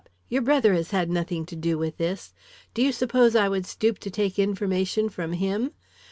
[0.29, 2.33] Your brother has had nothing to do with this.
[2.73, 5.73] Do you suppose I would stoop to take information from him?